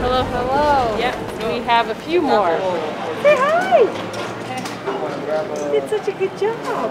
Hello, 0.00 0.24
hello. 0.24 0.96
Yep, 0.98 1.14
we 1.44 1.60
have 1.66 1.88
a 1.88 1.94
few 1.94 2.20
more. 2.20 2.58
Say 3.22 3.36
hi. 3.36 3.80
You 5.66 5.80
did 5.80 5.88
such 5.88 6.08
a 6.08 6.12
good 6.12 6.36
job. 6.36 6.90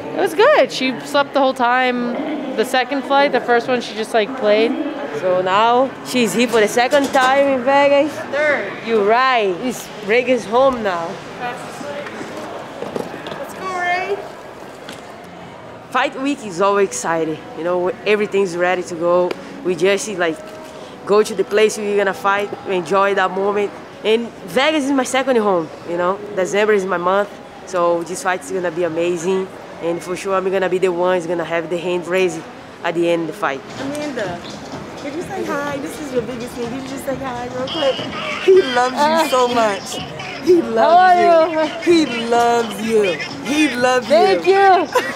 It 0.00 0.18
was 0.18 0.34
good. 0.34 0.72
She 0.72 0.98
slept 1.00 1.32
the 1.32 1.40
whole 1.40 1.54
time. 1.54 2.56
The 2.56 2.64
second 2.64 3.02
flight, 3.02 3.30
the 3.32 3.40
first 3.40 3.68
one, 3.68 3.80
she 3.80 3.94
just 3.94 4.12
like 4.12 4.36
played. 4.38 4.72
So 5.20 5.40
now 5.42 5.90
she's 6.04 6.32
here 6.32 6.48
for 6.48 6.60
the 6.60 6.68
second 6.68 7.06
time 7.12 7.46
in 7.46 7.64
Vegas. 7.64 8.12
Third. 8.12 8.72
You're 8.86 9.04
right. 9.04 9.54
It's 9.60 9.86
Vegas 10.04 10.44
home 10.44 10.82
now. 10.82 11.08
Let's 11.40 13.54
go, 13.54 13.78
Ray. 13.78 14.16
Fight 15.92 16.18
week 16.22 16.42
is 16.46 16.62
always 16.62 16.88
exciting. 16.88 17.36
You 17.58 17.64
know, 17.64 17.88
everything's 18.06 18.56
ready 18.56 18.82
to 18.84 18.94
go. 18.94 19.30
We 19.62 19.74
just 19.74 20.08
like 20.16 20.38
go 21.04 21.22
to 21.22 21.34
the 21.34 21.44
place 21.44 21.76
where 21.76 21.84
we're 21.84 21.98
gonna 21.98 22.14
fight, 22.14 22.48
enjoy 22.66 23.12
that 23.14 23.30
moment. 23.30 23.70
And 24.02 24.26
Vegas 24.46 24.84
is 24.84 24.90
my 24.90 25.04
second 25.04 25.36
home. 25.36 25.68
You 25.90 25.98
know, 25.98 26.18
December 26.34 26.72
is 26.72 26.86
my 26.86 26.96
month, 26.96 27.28
so 27.66 28.02
this 28.04 28.22
fight 28.22 28.40
is 28.40 28.50
gonna 28.50 28.70
be 28.70 28.84
amazing. 28.84 29.46
And 29.82 30.02
for 30.02 30.16
sure, 30.16 30.34
I'm 30.34 30.50
gonna 30.50 30.70
be 30.70 30.78
the 30.78 30.90
one 30.90 31.18
who's 31.18 31.26
gonna 31.26 31.44
have 31.44 31.68
the 31.68 31.76
hand 31.76 32.06
raised 32.06 32.40
at 32.84 32.94
the 32.94 33.10
end 33.10 33.22
of 33.22 33.26
the 33.26 33.34
fight. 33.34 33.60
Amanda, 33.80 34.40
could 34.96 35.12
you 35.12 35.22
say 35.22 35.44
hi? 35.44 35.76
This 35.76 36.00
is 36.00 36.10
your 36.14 36.22
biggest 36.22 36.54
fan. 36.54 36.72
Could 36.72 36.82
you 36.84 36.88
just 36.88 37.04
say 37.04 37.16
hi 37.16 37.48
real 37.48 37.68
quick? 37.68 37.96
He 38.46 38.62
loves 38.62 38.96
you 38.96 39.28
so 39.28 39.44
uh, 39.44 39.54
much. 39.54 40.22
He 40.46 40.62
loves 40.62 41.84
you. 41.84 41.92
He 41.92 42.06
loves 42.28 42.80
you. 42.80 43.02
He 43.44 43.76
loves 43.76 44.06
Thank 44.06 44.46
you. 44.46 44.54
you. 44.54 45.11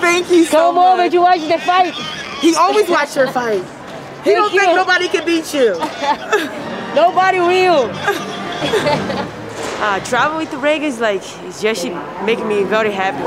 Thank 0.00 0.30
you 0.30 0.44
so 0.44 0.72
much. 0.72 0.74
Come 0.74 0.78
over 0.78 1.02
much. 1.02 1.12
to 1.12 1.18
watch 1.18 1.40
the 1.40 1.58
fight. 1.58 1.94
He 2.40 2.54
always 2.54 2.88
watch 2.88 3.16
your 3.16 3.30
fight. 3.32 3.64
He 4.24 4.32
don't 4.32 4.50
Thank 4.50 4.62
think 4.62 4.76
nobody 4.76 5.08
can 5.08 5.24
beat 5.24 5.54
you. 5.54 5.72
Nobody 6.96 7.40
will. 7.40 7.90
Uh, 9.78 10.02
travel 10.06 10.38
with 10.38 10.50
the 10.50 10.56
rig 10.56 10.82
is 10.82 11.00
like, 11.00 11.20
it's 11.44 11.60
just 11.60 11.84
making 12.24 12.48
me 12.48 12.64
very 12.64 12.90
happy. 12.90 13.22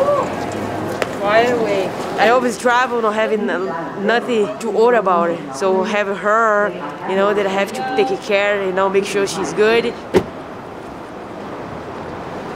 Right 1.24 1.52
away. 1.52 1.88
I 2.18 2.30
always 2.30 2.58
travel 2.58 3.04
not 3.04 3.14
having 3.14 3.46
nothing 3.46 4.58
to 4.58 4.70
worry 4.72 4.98
about 4.98 5.30
it. 5.30 5.54
So 5.54 5.84
have 5.84 6.08
her, 6.08 6.70
you 7.08 7.16
know, 7.16 7.36
that 7.36 7.46
I 7.46 7.50
have 7.50 7.72
to 7.74 7.82
take 7.96 8.20
care, 8.24 8.66
you 8.66 8.72
know, 8.74 8.90
make 8.90 9.06
sure 9.06 9.28
she's 9.28 9.54
good. 9.54 9.94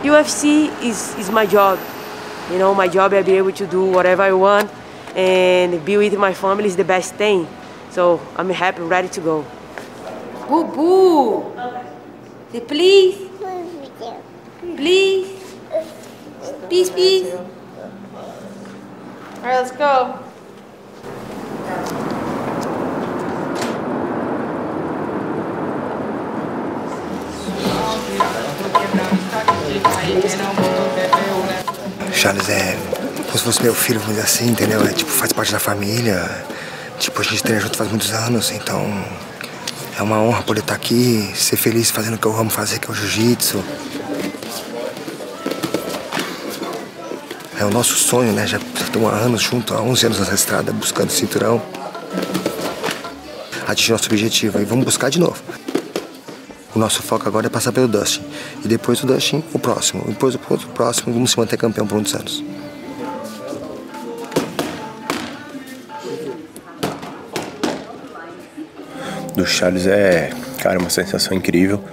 UFC 0.02 0.70
is, 0.82 1.16
is 1.20 1.30
my 1.30 1.46
job. 1.46 1.78
You 2.52 2.58
know, 2.60 2.74
my 2.76 2.88
job 2.88 3.14
I'll 3.14 3.24
be 3.24 3.34
able 3.34 3.52
to 3.54 3.66
do 3.68 3.86
whatever 3.86 4.24
I 4.24 4.34
want 4.34 4.70
and 5.16 5.84
be 5.86 5.98
with 5.98 6.18
my 6.18 6.34
family 6.34 6.66
is 6.66 6.76
the 6.76 6.84
best 6.84 7.16
thing. 7.16 7.48
So 7.90 8.20
I'm 8.36 8.50
happy, 8.50 8.82
ready 8.82 9.08
to 9.10 9.22
go. 9.22 9.46
Boo 10.50 10.66
boo. 10.66 11.54
Say 12.52 12.60
please. 12.60 13.30
Please. 14.76 15.40
Please, 16.70 16.90
please. 16.90 17.34
All 17.34 17.46
right, 19.44 19.60
let's 19.62 19.72
go. 19.72 20.20
Charles 32.24 32.48
é 32.48 32.78
como 33.26 33.38
se 33.38 33.44
fosse 33.44 33.62
meu 33.62 33.76
filho, 33.76 34.00
vamos 34.00 34.16
dizer 34.16 34.26
assim, 34.26 34.48
entendeu? 34.48 34.82
É 34.82 34.94
tipo, 34.94 35.12
faz 35.12 35.34
parte 35.34 35.52
da 35.52 35.60
família. 35.60 36.24
Tipo, 36.98 37.20
a 37.20 37.24
gente 37.24 37.44
treina 37.44 37.62
junto 37.62 37.76
faz 37.76 37.90
muitos 37.90 38.14
anos, 38.14 38.50
então 38.52 38.82
é 39.98 40.02
uma 40.02 40.22
honra 40.22 40.42
poder 40.42 40.62
estar 40.62 40.74
aqui, 40.74 41.30
ser 41.36 41.58
feliz 41.58 41.92
fazendo 41.92 42.14
o 42.14 42.18
que 42.18 42.26
eu 42.26 42.34
amo 42.34 42.50
fazer, 42.50 42.80
que 42.80 42.88
é 42.88 42.92
o 42.92 42.96
jiu-jitsu. 42.96 43.62
É 47.60 47.66
o 47.66 47.70
nosso 47.70 47.96
sonho, 47.96 48.32
né? 48.32 48.48
Já 48.48 48.58
estamos 48.58 49.12
há 49.12 49.18
anos 49.18 49.42
juntos, 49.42 49.76
há 49.76 49.82
11 49.82 50.06
anos 50.06 50.20
nessa 50.20 50.34
estrada, 50.34 50.72
buscando 50.72 51.10
cinturão. 51.10 51.62
Atingir 53.68 53.92
nosso 53.92 54.06
objetivo 54.06 54.62
e 54.62 54.64
vamos 54.64 54.86
buscar 54.86 55.10
de 55.10 55.20
novo. 55.20 55.44
O 56.76 56.80
nosso 56.80 57.02
foco 57.04 57.28
agora 57.28 57.48
é 57.48 57.50
passar 57.50 57.72
pelo 57.72 57.88
Dustin. 57.88 58.24
E 58.64 58.68
depois 58.68 59.00
do 59.00 59.08
Dustin, 59.08 59.44
o 59.54 59.60
próximo. 59.60 60.04
E 60.08 60.12
depois 60.12 60.36
o 60.36 60.40
outro 60.50 60.68
próximo, 60.70 61.14
vamos 61.14 61.32
se 61.32 61.38
manter 61.38 61.58
campeão 61.58 61.86
por 61.86 61.96
muitos 61.96 62.16
anos. 62.16 62.44
do 69.36 69.46
Charles 69.46 69.88
é, 69.88 70.30
cara, 70.60 70.80
uma 70.80 70.90
sensação 70.90 71.36
incrível. 71.36 71.84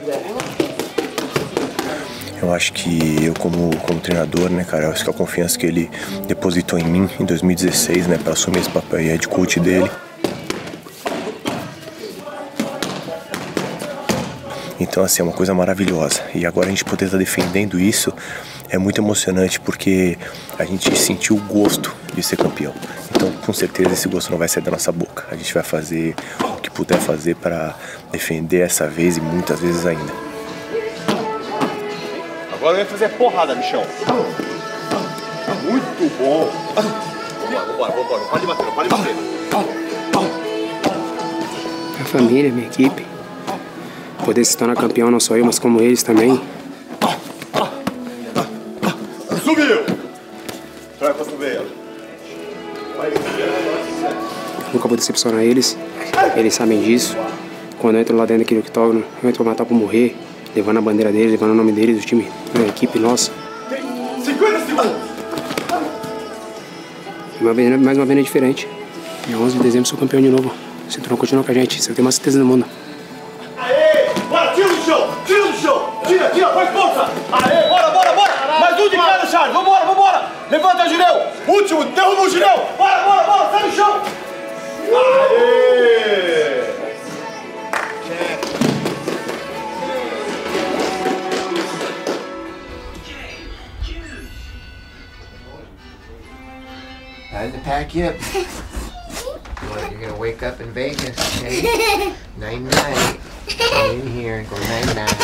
Eu 2.40 2.52
acho 2.54 2.72
que 2.72 3.24
eu 3.24 3.34
como, 3.34 3.76
como 3.78 4.00
treinador, 4.00 4.50
né, 4.50 4.64
cara, 4.64 4.84
eu 4.84 4.90
acho 4.90 5.04
que 5.04 5.10
a 5.10 5.12
confiança 5.12 5.58
que 5.58 5.66
ele 5.66 5.90
depositou 6.26 6.78
em 6.78 6.84
mim 6.84 7.08
em 7.18 7.24
2016, 7.24 8.06
né, 8.06 8.18
para 8.22 8.32
assumir 8.32 8.60
esse 8.60 8.70
papel 8.70 9.16
de 9.18 9.28
coach 9.28 9.60
dele. 9.60 9.90
Então, 14.80 15.04
assim, 15.04 15.20
é 15.20 15.24
uma 15.24 15.34
coisa 15.34 15.52
maravilhosa. 15.52 16.22
E 16.34 16.46
agora 16.46 16.68
a 16.68 16.70
gente 16.70 16.86
poder 16.86 17.04
estar 17.04 17.18
defendendo 17.18 17.78
isso 17.78 18.12
é 18.70 18.78
muito 18.78 18.98
emocionante 18.98 19.60
porque 19.60 20.16
a 20.58 20.64
gente 20.64 20.96
sentiu 20.96 21.36
o 21.36 21.40
gosto 21.40 21.94
de 22.14 22.22
ser 22.22 22.36
campeão. 22.36 22.72
Então, 23.10 23.30
com 23.44 23.52
certeza, 23.52 23.92
esse 23.92 24.08
gosto 24.08 24.30
não 24.30 24.38
vai 24.38 24.48
sair 24.48 24.62
da 24.62 24.70
nossa 24.70 24.90
boca. 24.90 25.26
A 25.30 25.36
gente 25.36 25.52
vai 25.52 25.62
fazer 25.62 26.14
o 26.42 26.56
que 26.56 26.70
puder 26.70 26.98
fazer 26.98 27.36
para 27.36 27.76
defender 28.10 28.60
essa 28.60 28.86
vez 28.86 29.18
e 29.18 29.20
muitas 29.20 29.60
vezes 29.60 29.84
ainda. 29.84 30.12
Agora 32.54 32.76
eu 32.76 32.80
ia 32.80 32.86
fazer 32.86 33.10
porrada, 33.10 33.54
bichão. 33.54 33.84
Muito 35.62 36.18
bom. 36.18 36.50
Vambora, 36.74 37.66
vambora, 37.66 37.92
vambora. 37.92 38.20
Não 38.20 38.28
pode 38.28 38.46
bater, 38.46 38.64
não 38.64 38.72
pode 38.72 38.88
bater. 38.88 39.14
Minha 41.92 42.04
família, 42.06 42.50
minha 42.50 42.66
equipe. 42.66 43.09
Poder 44.24 44.44
se 44.44 44.56
tornar 44.56 44.76
campeão 44.76 45.10
não 45.10 45.18
só 45.18 45.36
eu, 45.36 45.44
mas 45.44 45.58
como 45.58 45.80
eles 45.80 46.02
também. 46.02 46.40
Subiu! 49.44 49.84
Traz 50.98 51.16
pra 51.16 51.24
subir. 51.24 51.62
Nunca 54.72 54.88
vou 54.88 54.96
decepcionar 54.96 55.42
eles. 55.42 55.76
Eles 56.36 56.54
sabem 56.54 56.80
disso. 56.80 57.16
Quando 57.78 57.96
eu 57.96 58.02
entro 58.02 58.16
lá 58.16 58.26
dentro 58.26 58.44
daquele 58.44 58.60
octógono, 58.60 59.02
eu 59.22 59.28
entro 59.28 59.42
pra 59.42 59.52
matar 59.52 59.64
pra 59.64 59.74
morrer. 59.76 60.16
Levando 60.54 60.78
a 60.78 60.80
bandeira 60.80 61.10
deles, 61.10 61.30
levando 61.30 61.52
o 61.52 61.54
nome 61.54 61.72
deles, 61.72 61.98
do 61.98 62.06
time, 62.06 62.28
da 62.52 62.66
equipe 62.66 62.98
nossa. 62.98 63.32
50 64.24 64.60
segundos! 64.66 64.92
Uma 67.40 67.54
vez, 67.54 67.80
mais 67.80 67.96
uma 67.96 68.04
vez 68.04 68.18
é 68.18 68.22
diferente. 68.22 68.68
Dia 69.26 69.38
11 69.38 69.56
de 69.56 69.62
dezembro 69.62 69.88
sou 69.88 69.98
campeão 69.98 70.20
de 70.20 70.28
novo. 70.28 70.52
O 70.86 70.92
cinturão 70.92 71.16
continua 71.16 71.42
com 71.42 71.50
a 71.50 71.54
gente, 71.54 71.78
eu 71.88 71.94
tenho 71.94 72.04
uma 72.04 72.12
certeza 72.12 72.38
do 72.38 72.44
mundo. 72.44 72.66
Time 97.30 97.52
to 97.52 97.58
pack 97.60 97.94
you 97.94 98.06
up. 98.06 98.16
Well, 99.62 99.90
You're 99.92 100.00
gonna 100.00 100.18
wake 100.18 100.42
up 100.42 100.60
in 100.60 100.72
Vegas, 100.72 101.16
okay? 101.38 102.12
Night 102.38 102.60
night. 102.60 103.20
Come 103.56 104.00
in 104.00 104.06
here, 104.08 104.38
and 104.40 104.50
go 104.50 104.56
night 104.56 104.86
night. 104.96 105.18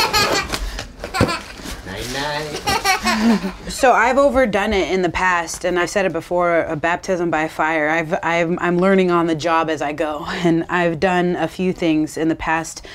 Night 1.85 2.13
night. 2.13 3.53
So 3.71 3.91
I've 3.93 4.17
overdone 4.17 4.73
it 4.73 4.91
in 4.91 5.01
the 5.01 5.09
past, 5.09 5.65
and 5.65 5.77
I've 5.79 5.89
said 5.89 6.05
it 6.05 6.13
before: 6.13 6.61
a 6.63 6.75
baptism 6.75 7.29
by 7.29 7.47
fire. 7.47 7.89
I've, 7.89 8.13
I've 8.23 8.57
I'm 8.59 8.77
learning 8.77 9.11
on 9.11 9.27
the 9.27 9.35
job 9.35 9.69
as 9.69 9.81
I 9.81 9.91
go, 9.93 10.23
and 10.27 10.63
I've 10.69 10.99
done 10.99 11.35
a 11.35 11.47
few 11.47 11.73
things 11.73 12.15
in 12.17 12.27
the 12.29 12.35
past 12.35 12.85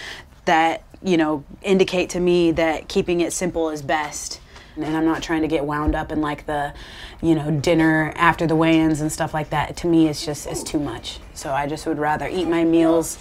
that 0.47 0.85
you 1.03 1.17
know 1.17 1.45
indicate 1.63 2.09
to 2.11 2.21
me 2.21 2.51
that 2.53 2.89
keeping 2.89 3.21
it 3.21 3.33
simple 3.33 3.69
is 3.69 3.83
best. 3.83 4.41
And 4.77 4.97
I'm 4.97 5.05
not 5.05 5.23
trying 5.23 5.43
to 5.43 5.49
get 5.49 5.65
wound 5.65 5.95
up 5.95 6.11
in 6.13 6.21
like 6.21 6.47
the, 6.47 6.73
you 7.21 7.35
know, 7.35 7.51
dinner 7.51 8.13
after 8.17 8.47
the 8.47 8.57
weigh-ins 8.57 9.01
and 9.01 9.13
stuff 9.13 9.35
like 9.35 9.51
that. 9.51 9.77
To 9.79 9.87
me, 9.87 10.09
it's 10.09 10.25
just 10.25 10.47
it's 10.47 10.63
too 10.63 10.79
much. 10.79 11.19
So 11.35 11.53
I 11.53 11.67
just 11.67 11.87
would 11.87 11.99
rather 11.99 12.27
eat 12.27 12.47
my 12.47 12.65
meals, 12.65 13.19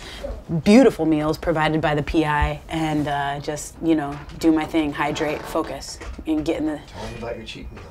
beautiful 0.64 1.06
meals 1.06 1.38
provided 1.38 1.82
by 1.82 1.96
the 1.96 2.04
PI, 2.04 2.62
and 2.70 3.08
uh, 3.08 3.40
just 3.42 3.76
you 3.84 3.96
know 3.96 4.18
do 4.40 4.52
my 4.52 4.66
thing, 4.66 4.94
hydrate, 4.94 5.42
focus, 5.42 6.00
and 6.26 6.46
get 6.46 6.60
in 6.60 6.68
the 6.68 6.80
Tell 6.88 7.10
me 7.10 7.18
about 7.18 7.36
your 7.38 7.46
cheat 7.46 7.72
meal. 7.72 7.84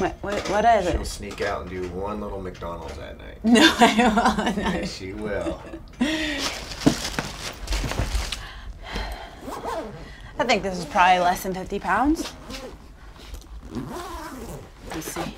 What, 0.00 0.16
what, 0.22 0.48
what 0.48 0.64
is 0.64 0.86
it? 0.86 0.92
She'll 0.92 1.04
sneak 1.04 1.40
out 1.42 1.62
and 1.62 1.70
do 1.70 1.86
one 1.90 2.20
little 2.20 2.40
McDonald's 2.40 2.98
at 2.98 3.18
night. 3.18 3.38
No, 3.44 3.60
I. 3.78 4.54
No. 4.56 4.62
Yes, 4.62 4.96
she 4.96 5.12
will. 5.12 5.60
I 10.38 10.44
think 10.44 10.62
this 10.62 10.78
is 10.78 10.86
probably 10.86 11.18
less 11.20 11.42
than 11.42 11.52
50 11.52 11.78
pounds. 11.80 12.32
Let's 14.90 15.06
see. 15.06 15.34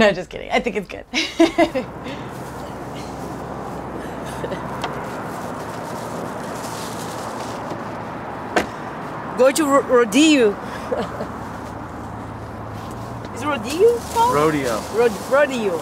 No, 0.00 0.12
just 0.12 0.30
kidding. 0.30 0.50
I 0.50 0.60
think 0.60 0.76
it's 0.76 0.88
good. 0.88 1.04
Go 9.38 9.50
to 9.52 9.64
ro- 9.66 9.82
rodeo. 9.82 10.50
Is 13.34 13.44
rodeo 13.44 13.98
called? 14.12 14.34
Rodeo. 14.34 14.80
Rod- 14.94 15.30
rodeo. 15.30 15.78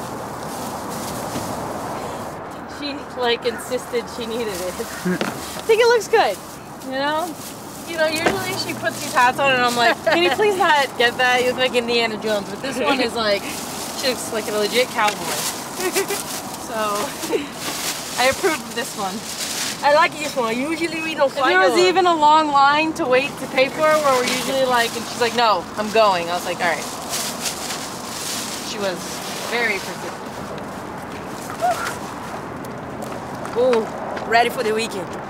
She 2.78 2.92
like 3.20 3.44
insisted 3.46 4.04
she 4.16 4.26
needed 4.26 4.48
it. 4.48 4.54
I 4.58 4.60
think 5.66 5.80
it 5.80 5.86
looks 5.86 6.08
good. 6.08 6.36
You 6.86 6.92
know? 6.98 7.34
You 7.88 7.96
know, 7.96 8.06
usually 8.06 8.52
she 8.58 8.74
puts 8.74 9.00
these 9.00 9.14
hats 9.14 9.38
on 9.38 9.52
and 9.52 9.62
I'm 9.62 9.76
like, 9.76 9.96
can 10.04 10.22
you 10.22 10.30
please 10.30 10.56
not 10.56 10.86
get 10.98 11.16
that? 11.18 11.40
You 11.42 11.48
look 11.50 11.58
like 11.58 11.74
Indiana 11.74 12.16
Jones. 12.22 12.48
But 12.50 12.60
this 12.62 12.78
one 12.78 13.00
is 13.00 13.14
like, 13.14 13.42
she 13.98 14.08
looks 14.08 14.32
like 14.32 14.48
a 14.48 14.52
legit 14.52 14.86
cowboy. 14.88 15.14
so, 16.68 16.78
I 18.18 18.30
approve 18.30 18.54
of 18.54 18.74
this 18.74 18.96
one. 18.96 19.14
I 19.82 19.94
like 19.94 20.12
this 20.12 20.34
one. 20.34 20.56
Usually 20.58 21.02
we 21.02 21.14
don't 21.14 21.30
find 21.30 21.52
there 21.52 21.70
was 21.70 21.78
even 21.78 22.06
a 22.06 22.14
long 22.14 22.48
line 22.48 22.92
to 22.94 23.06
wait 23.06 23.30
to 23.38 23.46
pay 23.48 23.68
for 23.68 23.80
where 23.80 24.14
we're 24.20 24.26
usually 24.26 24.64
like, 24.64 24.94
and 24.96 25.04
she's 25.06 25.20
like, 25.20 25.36
no, 25.36 25.64
I'm 25.76 25.90
going. 25.92 26.28
I 26.28 26.34
was 26.34 26.44
like, 26.44 26.58
all 26.58 26.70
right. 26.70 26.84
She 28.70 28.78
was 28.78 28.98
very 29.50 29.78
persistent. 29.78 30.14
Boom. 33.54 34.30
Ready 34.30 34.50
for 34.50 34.62
the 34.62 34.74
weekend. 34.74 35.27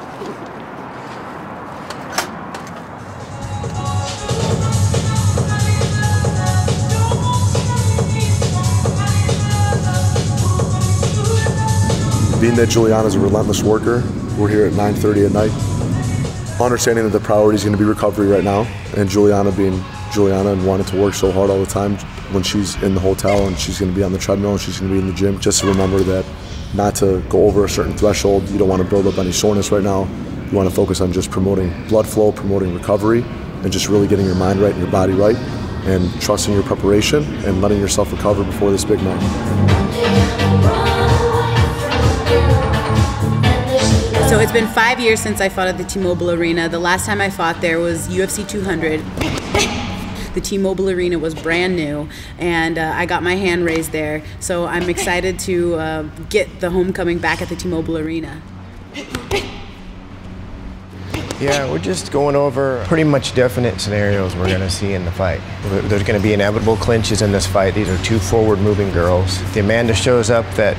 Being 12.48 12.56
that 12.60 12.70
Juliana's 12.70 13.14
a 13.14 13.20
relentless 13.20 13.62
worker, 13.62 14.02
we're 14.38 14.48
here 14.48 14.64
at 14.64 14.72
9.30 14.72 15.26
at 15.26 15.32
night. 15.32 16.58
Understanding 16.58 17.04
that 17.04 17.10
the 17.10 17.22
priority 17.22 17.56
is 17.56 17.62
going 17.62 17.76
to 17.76 17.78
be 17.78 17.84
recovery 17.84 18.26
right 18.26 18.42
now, 18.42 18.62
and 18.96 19.06
Juliana 19.06 19.52
being 19.52 19.84
Juliana 20.14 20.52
and 20.52 20.66
wanting 20.66 20.86
to 20.86 20.98
work 20.98 21.12
so 21.12 21.30
hard 21.30 21.50
all 21.50 21.58
the 21.58 21.66
time 21.66 21.98
when 22.32 22.42
she's 22.42 22.82
in 22.82 22.94
the 22.94 23.00
hotel 23.02 23.46
and 23.48 23.58
she's 23.58 23.78
going 23.78 23.92
to 23.92 23.94
be 23.94 24.02
on 24.02 24.14
the 24.14 24.18
treadmill 24.18 24.52
and 24.52 24.60
she's 24.62 24.80
going 24.80 24.90
to 24.90 24.94
be 24.94 24.98
in 24.98 25.06
the 25.06 25.12
gym, 25.12 25.38
just 25.38 25.60
to 25.60 25.66
remember 25.66 25.98
that 25.98 26.24
not 26.72 26.94
to 26.94 27.20
go 27.28 27.44
over 27.44 27.66
a 27.66 27.68
certain 27.68 27.94
threshold. 27.94 28.48
You 28.48 28.56
don't 28.56 28.68
want 28.70 28.80
to 28.80 28.88
build 28.88 29.06
up 29.06 29.18
any 29.18 29.30
soreness 29.30 29.70
right 29.70 29.84
now. 29.84 30.08
You 30.50 30.56
want 30.56 30.70
to 30.70 30.74
focus 30.74 31.02
on 31.02 31.12
just 31.12 31.30
promoting 31.30 31.86
blood 31.88 32.08
flow, 32.08 32.32
promoting 32.32 32.72
recovery, 32.74 33.26
and 33.62 33.70
just 33.70 33.90
really 33.90 34.08
getting 34.08 34.24
your 34.24 34.36
mind 34.36 34.58
right 34.58 34.72
and 34.72 34.80
your 34.80 34.90
body 34.90 35.12
right, 35.12 35.36
and 35.84 36.10
trusting 36.22 36.54
your 36.54 36.62
preparation 36.62 37.24
and 37.44 37.60
letting 37.60 37.78
yourself 37.78 38.10
recover 38.10 38.42
before 38.42 38.70
this 38.70 38.86
big 38.86 39.02
night. 39.02 40.37
So 44.28 44.38
it's 44.40 44.52
been 44.52 44.68
five 44.68 45.00
years 45.00 45.20
since 45.20 45.40
I 45.40 45.48
fought 45.48 45.68
at 45.68 45.78
the 45.78 45.84
T-Mobile 45.84 46.30
Arena. 46.30 46.68
The 46.68 46.78
last 46.78 47.06
time 47.06 47.18
I 47.18 47.30
fought 47.30 47.62
there 47.62 47.78
was 47.78 48.08
UFC 48.08 48.46
200. 48.46 49.00
The 50.34 50.42
T-Mobile 50.42 50.90
Arena 50.90 51.18
was 51.18 51.34
brand 51.34 51.74
new, 51.74 52.08
and 52.38 52.78
uh, 52.78 52.92
I 52.94 53.06
got 53.06 53.22
my 53.22 53.34
hand 53.34 53.64
raised 53.64 53.90
there. 53.90 54.22
So 54.38 54.66
I'm 54.66 54.88
excited 54.90 55.38
to 55.40 55.74
uh, 55.74 56.02
get 56.28 56.60
the 56.60 56.70
homecoming 56.70 57.18
back 57.18 57.40
at 57.40 57.48
the 57.48 57.56
T-Mobile 57.56 57.96
Arena. 57.96 58.40
Yeah, 61.40 61.68
we're 61.68 61.78
just 61.78 62.12
going 62.12 62.36
over 62.36 62.84
pretty 62.86 63.04
much 63.04 63.34
definite 63.34 63.80
scenarios 63.80 64.36
we're 64.36 64.48
going 64.48 64.60
to 64.60 64.70
see 64.70 64.92
in 64.92 65.06
the 65.06 65.12
fight. 65.12 65.40
There's 65.62 66.04
going 66.04 66.20
to 66.20 66.22
be 66.22 66.34
inevitable 66.34 66.76
clinches 66.76 67.22
in 67.22 67.32
this 67.32 67.46
fight. 67.46 67.74
These 67.74 67.88
are 67.88 67.98
two 68.04 68.18
forward 68.18 68.60
moving 68.60 68.92
girls. 68.92 69.40
The 69.54 69.60
Amanda 69.60 69.94
shows 69.94 70.28
up 70.30 70.44
that 70.54 70.76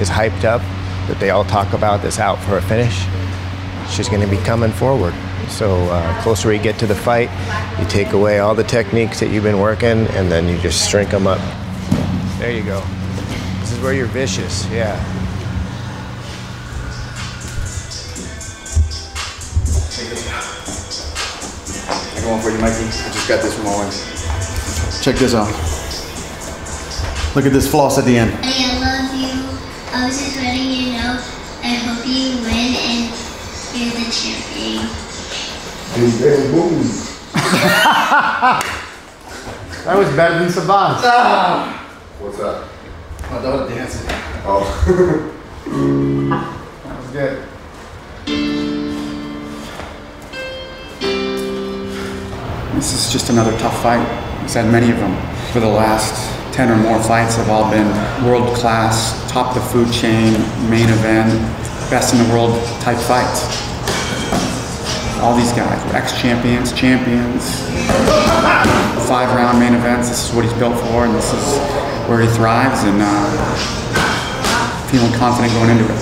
is 0.00 0.08
hyped 0.08 0.44
up, 0.44 0.62
that 1.08 1.18
they 1.18 1.30
all 1.30 1.44
talk 1.44 1.72
about 1.72 2.02
that's 2.02 2.18
out 2.18 2.38
for 2.44 2.58
a 2.58 2.62
finish, 2.62 3.04
she's 3.90 4.08
going 4.08 4.20
to 4.20 4.28
be 4.28 4.36
coming 4.44 4.70
forward. 4.70 5.14
So 5.48 5.74
uh, 5.90 6.22
closer 6.22 6.48
we 6.48 6.58
get 6.58 6.78
to 6.80 6.86
the 6.86 6.94
fight, 6.94 7.30
you 7.80 7.86
take 7.88 8.12
away 8.12 8.38
all 8.38 8.54
the 8.54 8.64
techniques 8.64 9.18
that 9.20 9.30
you've 9.30 9.44
been 9.44 9.60
working, 9.60 10.06
and 10.08 10.30
then 10.30 10.46
you 10.48 10.58
just 10.58 10.88
shrink 10.90 11.10
them 11.10 11.26
up. 11.26 11.40
There 12.38 12.52
you 12.52 12.62
go. 12.62 12.80
This 13.60 13.72
is 13.72 13.80
where 13.80 13.94
you're 13.94 14.06
vicious, 14.06 14.66
yeah. 14.70 14.94
I 21.90 22.20
got 22.20 22.30
one 22.30 22.40
for 22.40 22.50
you, 22.50 22.58
Mikey. 22.58 22.84
I 22.84 23.10
just 23.12 23.28
got 23.28 23.42
this 23.42 23.54
from 23.56 23.66
Owens. 23.66 25.02
Check 25.02 25.16
this 25.16 25.34
out. 25.34 25.48
Look 27.34 27.46
at 27.46 27.52
this 27.52 27.70
floss 27.70 27.98
at 27.98 28.04
the 28.04 28.18
end. 28.18 28.32
I 28.42 28.78
love 28.80 29.14
you. 29.14 29.28
I 29.92 30.06
was 30.06 30.18
just 30.18 30.36
letting 30.36 30.77
you 32.08 32.30
know. 32.30 32.40
I 32.40 32.40
hope 32.40 32.42
you 32.42 32.42
win 32.42 32.74
and 32.76 33.10
you're 33.74 33.92
the 33.92 34.06
champion. 34.10 34.88
that 39.84 39.96
was 39.96 40.08
better 40.16 40.38
than 40.38 40.48
Sabas. 40.48 41.00
Ah. 41.04 41.84
What's 42.20 42.40
up? 42.40 42.68
My 43.30 43.42
daughter 43.42 43.74
dancing. 43.74 44.06
Oh. 44.44 44.64
that 46.84 46.96
was 46.98 47.10
good. 47.10 47.44
This 52.74 52.92
is 52.92 53.12
just 53.12 53.30
another 53.30 53.56
tough 53.58 53.82
fight. 53.82 54.06
He's 54.42 54.54
had 54.54 54.70
many 54.70 54.90
of 54.90 54.98
them. 54.98 55.14
For 55.52 55.60
the 55.60 55.68
last 55.68 56.14
10 56.54 56.70
or 56.70 56.76
more 56.76 57.02
fights 57.02 57.36
have 57.36 57.48
all 57.48 57.70
been 57.70 57.88
world 58.24 58.56
class, 58.56 59.28
top 59.30 59.56
of 59.56 59.62
the 59.62 59.68
food 59.68 59.92
chain, 59.92 60.32
main 60.70 60.88
event, 60.88 61.32
best 61.90 62.12
in 62.12 62.20
the 62.20 62.28
world 62.32 62.52
type 62.80 62.98
fights. 62.98 63.48
All 65.20 65.34
these 65.34 65.52
guys 65.52 65.82
were 65.86 65.96
ex-champions, 65.96 66.72
champions, 66.72 67.64
five 69.08 69.28
round 69.34 69.58
main 69.58 69.74
events. 69.74 70.08
This 70.08 70.28
is 70.28 70.34
what 70.34 70.44
he's 70.44 70.54
built 70.54 70.78
for 70.78 71.06
and 71.06 71.14
this 71.14 71.32
is 71.32 71.58
where 72.08 72.20
he 72.20 72.28
thrives 72.28 72.84
and 72.84 73.00
uh, 73.00 73.68
feeling 74.92 75.12
confident 75.14 75.52
going 75.54 75.70
into 75.70 75.84
it. 75.84 75.98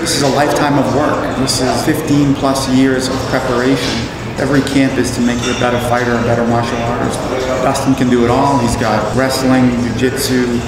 This 0.00 0.16
is 0.16 0.22
a 0.22 0.34
lifetime 0.34 0.78
of 0.78 0.94
work. 0.94 1.38
This 1.38 1.60
is 1.60 1.84
15 1.86 2.34
plus 2.34 2.68
years 2.70 3.08
of 3.08 3.16
preparation. 3.30 4.08
Every 4.38 4.62
camp 4.62 4.98
is 4.98 5.14
to 5.16 5.20
make 5.20 5.44
you 5.44 5.56
a 5.56 5.60
better 5.60 5.80
fighter, 5.88 6.12
a 6.14 6.22
better 6.22 6.46
martial 6.46 6.78
artist. 6.78 7.18
Dustin 7.62 7.94
can 7.94 8.08
do 8.08 8.24
it 8.24 8.30
all. 8.30 8.58
He's 8.58 8.76
got 8.76 9.16
wrestling, 9.16 9.70
jiu-jitsu, 9.82 10.58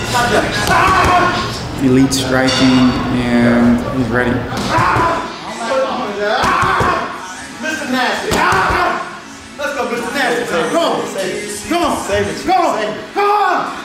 elite 1.82 2.12
striking, 2.12 2.90
and 3.16 3.78
he's 3.98 4.08
ready. 4.08 4.30
Come 4.30 4.42
on. 10.76 11.10
Come 11.68 11.82
on. 11.82 12.06
Come 12.06 12.44
on. 12.44 12.70
Come 13.14 13.24
on. 13.24 13.80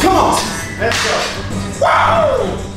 Come 0.00 0.16
on. 0.16 0.38
Let's 0.78 0.98
go. 1.06 1.42
Woo! 1.82 2.71